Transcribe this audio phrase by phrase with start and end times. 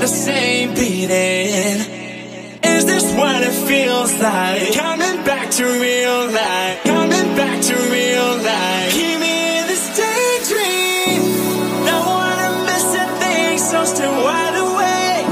[0.00, 1.76] The same beating.
[2.64, 4.72] Is this what it feels like?
[4.74, 6.84] Coming back to real life.
[6.84, 8.92] Coming back to real life.
[8.96, 11.20] Keep me in this daydream.
[11.84, 15.28] Don't wanna miss a thing, so still wide awake.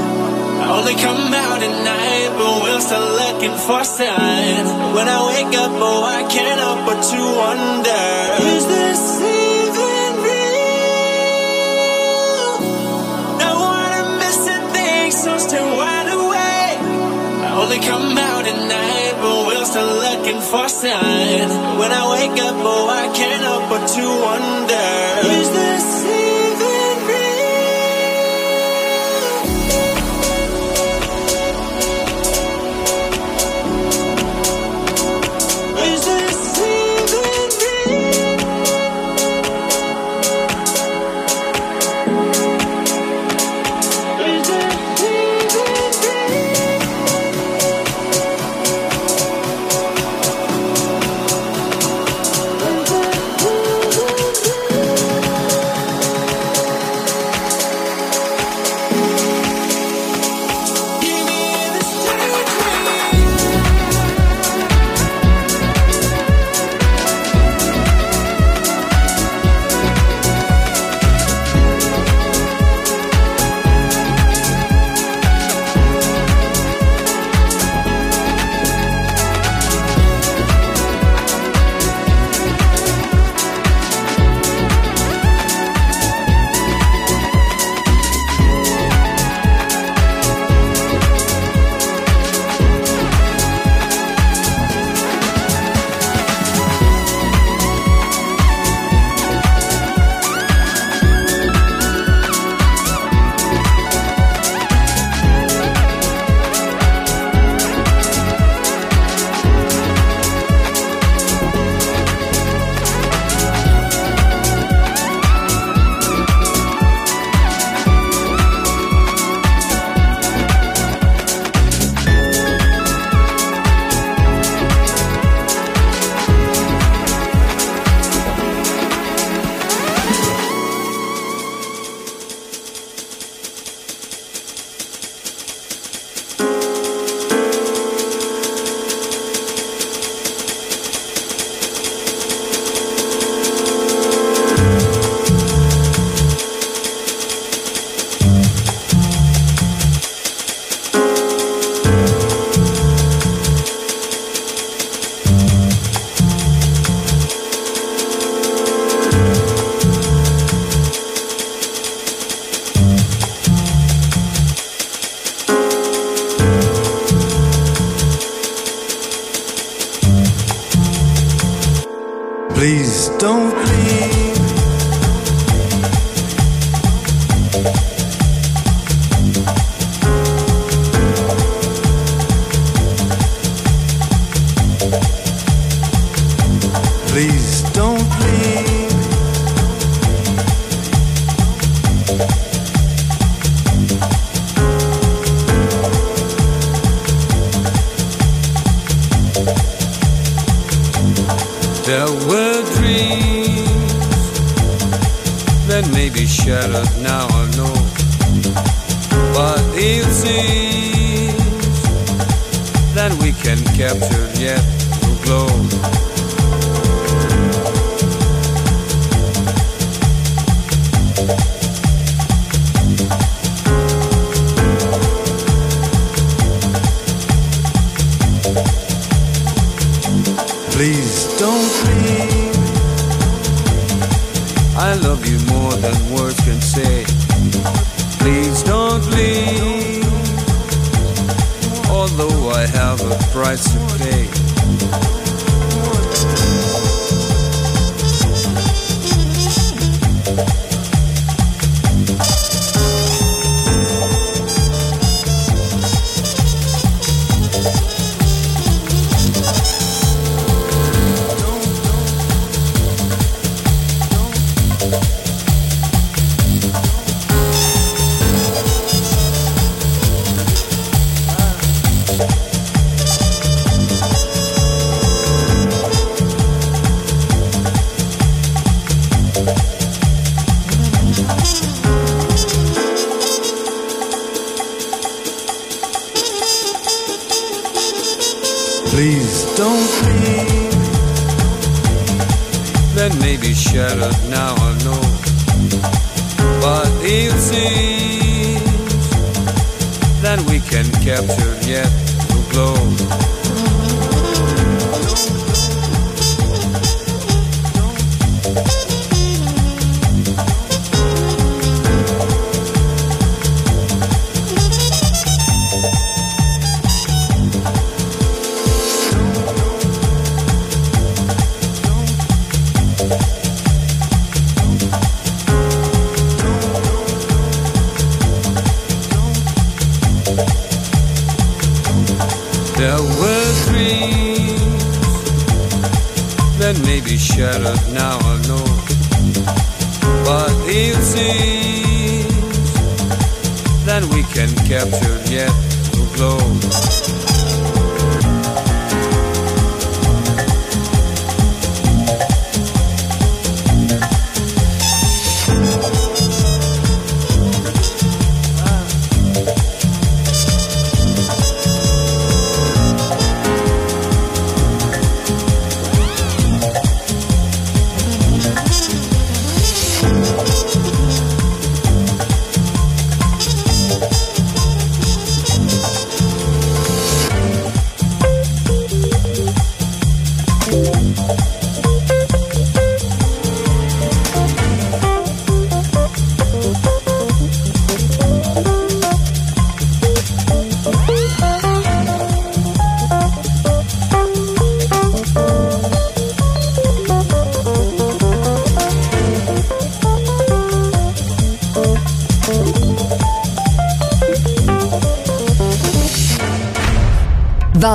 [0.61, 4.65] I only come out at night, but we're still looking for sign.
[4.93, 8.28] When I wake up, oh, I can't help but to wonder:
[17.77, 21.49] come out at night, but we're still looking for sign.
[21.79, 24.88] when I wake up, oh, I can't help but to wonder.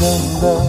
[0.00, 0.68] Little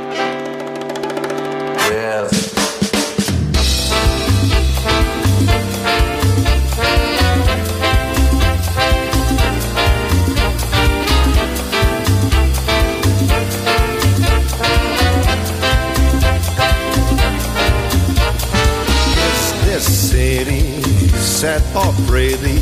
[21.41, 22.61] Set up ready,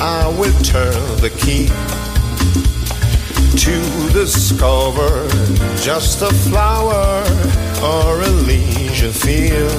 [0.00, 1.66] I will turn the key
[3.64, 5.28] to discover
[5.76, 7.22] just a flower
[7.84, 9.70] or a leisure field.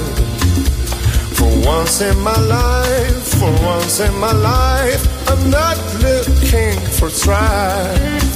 [1.38, 8.36] For once in my life, for once in my life, I'm not looking for strife.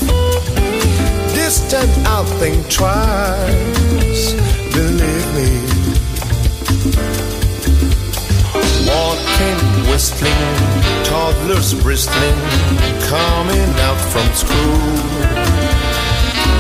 [1.36, 4.34] Distant I'll think twice,
[8.86, 9.60] Walking,
[9.90, 10.58] whistling,
[11.06, 12.40] toddlers bristling,
[13.08, 15.34] coming out from school.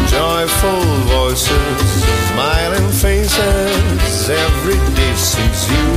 [0.07, 5.87] Joyful voices, smiling faces, every day sees you.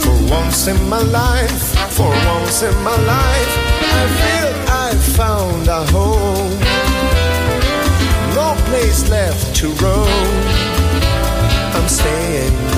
[0.00, 1.64] For once in my life,
[1.96, 3.52] for once in my life,
[4.00, 4.52] I feel
[4.86, 6.58] I found a home.
[8.34, 10.62] No place left to roam.
[11.74, 12.71] I'm staying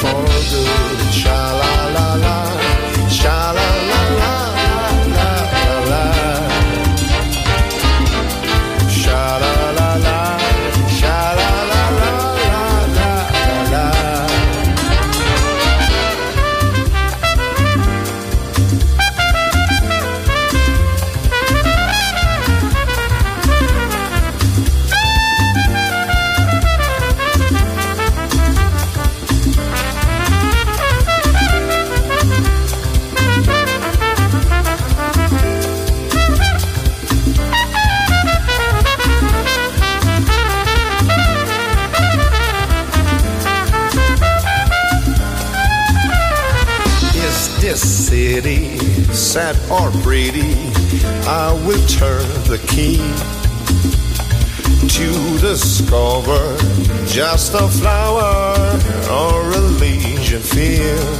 [0.00, 1.12] for good.
[1.12, 2.49] Sha la la la,
[49.40, 50.52] sad or pretty?
[51.26, 53.00] I will turn the key
[54.96, 55.08] to
[55.48, 56.42] discover
[57.06, 58.34] just a flower
[59.20, 61.16] or a leisure field.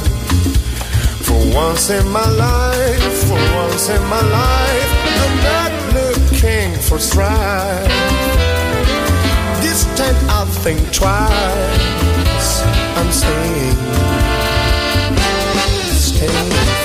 [1.25, 4.91] For once in my life, for once in my life,
[5.23, 7.87] I'm not looking for strife.
[9.63, 12.49] This time I'll think twice.
[12.97, 14.11] I'm staying
[16.11, 16.80] staying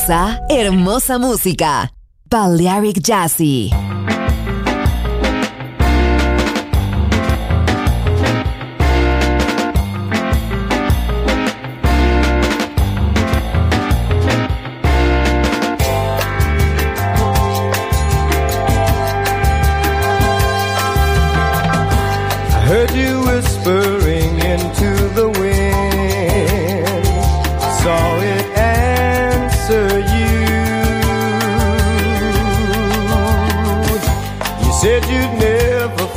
[0.00, 1.90] hermosa, hermosa música.
[2.30, 3.70] Balearic Jazzy.
[23.26, 23.89] whisper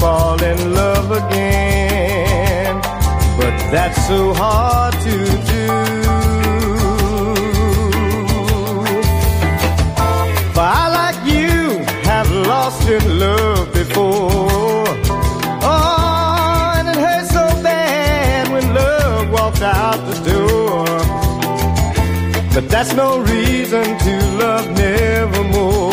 [0.03, 2.75] fall in love again.
[3.39, 5.15] But that's so hard to
[5.51, 5.65] do.
[10.55, 11.55] For I, like you,
[12.11, 14.85] have lost in love before.
[15.71, 20.85] Oh, and it hurts so bad when love walked out the door.
[22.55, 25.92] But that's no reason to love nevermore.